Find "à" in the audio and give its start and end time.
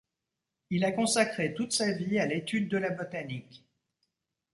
2.17-2.25